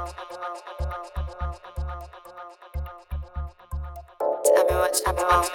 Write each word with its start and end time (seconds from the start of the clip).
Tell 0.00 0.08
me 4.64 4.74
what 4.76 4.96
you 5.04 5.12
want. 5.12 5.50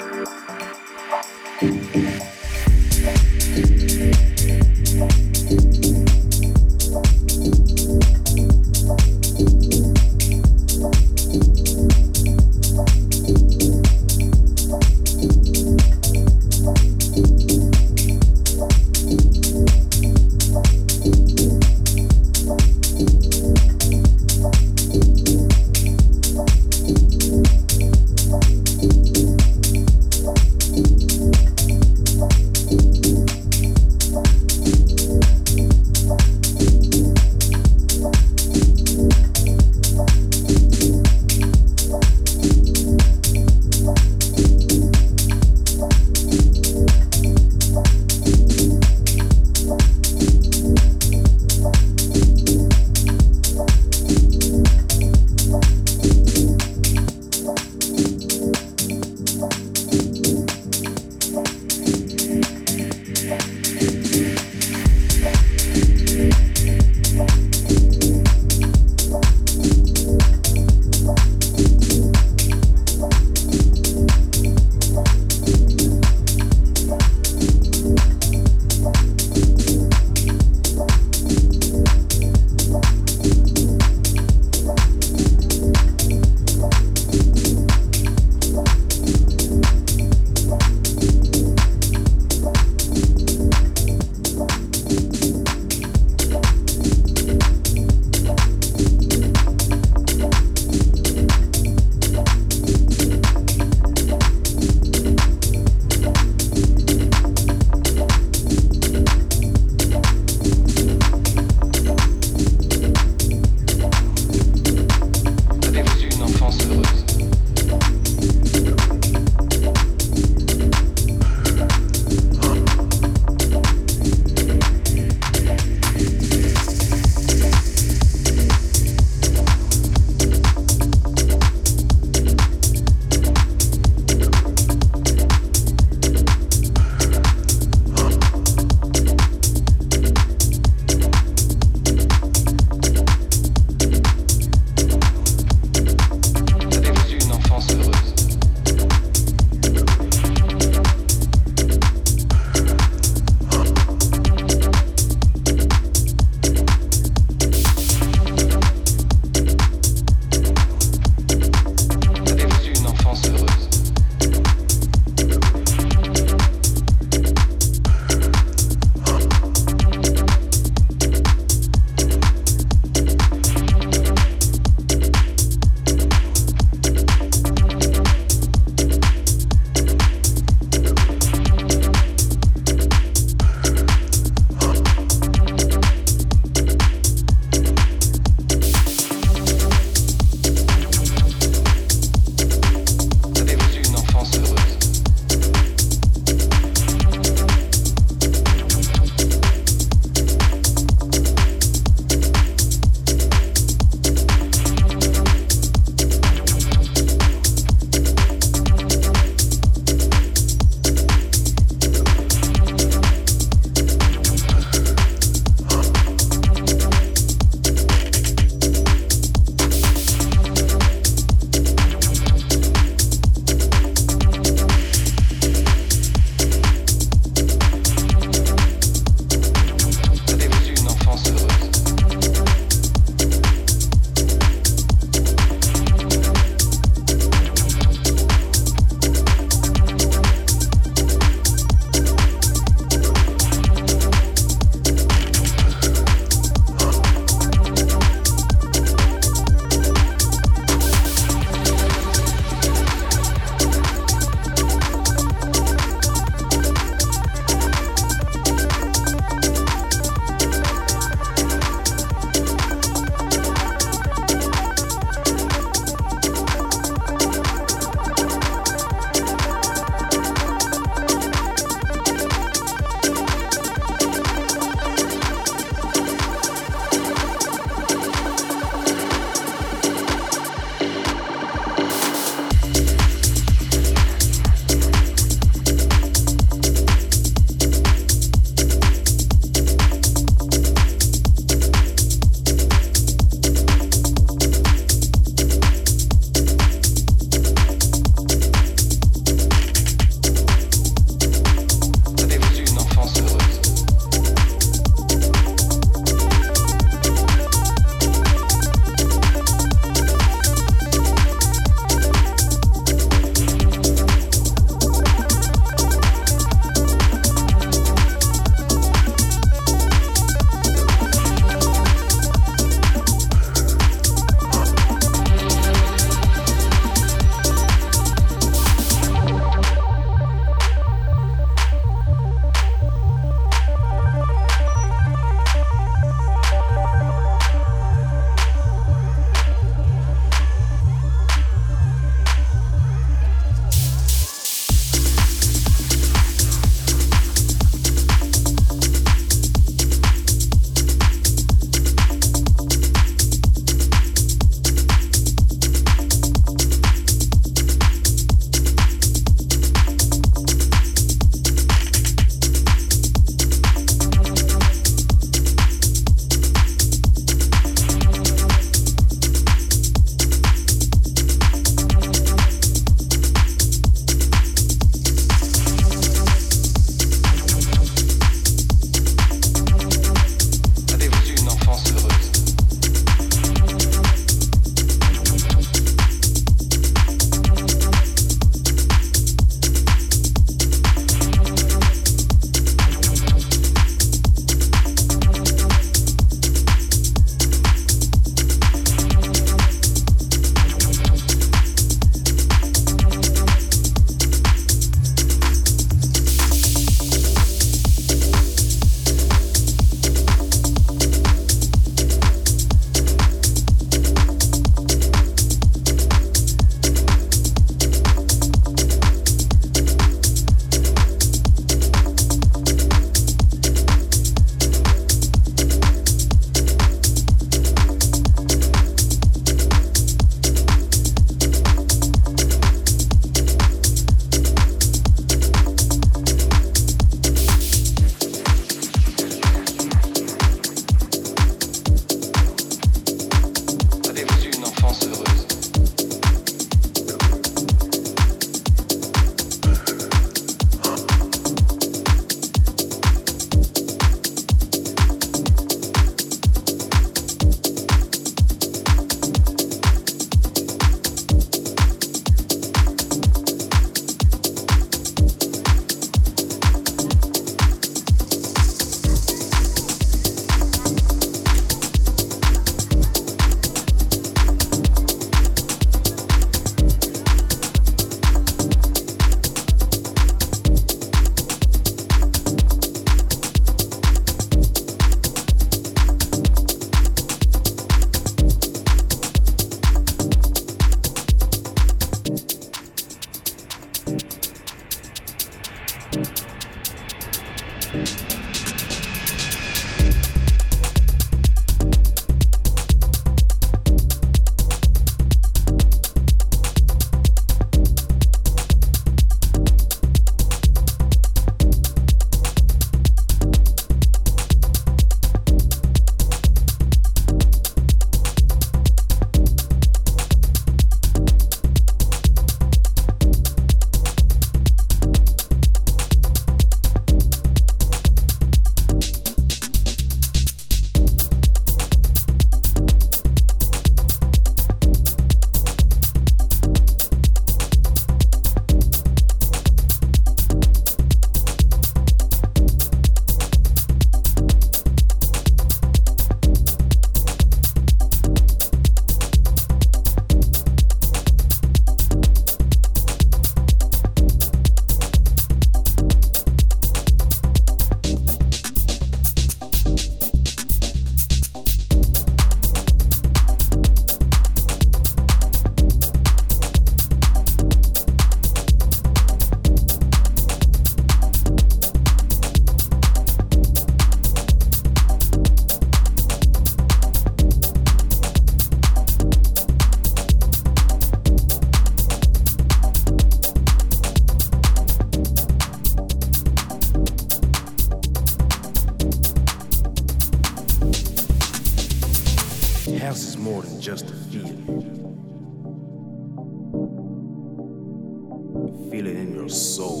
Feel 598.64 599.06
it 599.06 599.16
in 599.16 599.34
your 599.34 599.48
soul. 599.48 600.00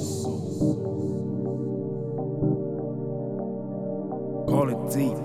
Call 4.48 4.68
it 4.70 4.90
deep. 4.90 5.16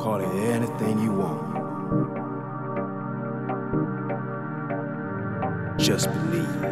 Call 0.00 0.20
it 0.20 0.34
anything 0.50 0.98
you 1.00 1.12
want. 1.12 1.54
Just 5.78 6.08
believe. 6.12 6.64